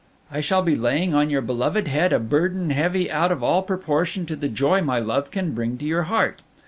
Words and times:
I 0.31 0.41
shall 0.41 0.63
be 0.63 0.75
laying 0.75 1.15
on 1.15 1.29
your 1.29 1.43
beloved 1.43 1.87
head 1.87 2.11
a 2.11 2.17
burden 2.19 2.71
heavy 2.71 3.11
out 3.11 3.31
of 3.31 3.43
all 3.43 3.61
proportion 3.61 4.25
to 4.25 4.35
the 4.35 4.49
joy 4.49 4.81
my 4.81 4.97
love 4.97 5.29
can 5.29 5.53
bring 5.53 5.77
to 5.77 5.85
your 5.85 6.05
heart. 6.05 6.41